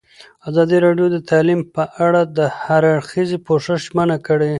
[0.49, 4.49] ازادي راډیو د تعلیم په اړه د هر اړخیز پوښښ ژمنه کړې.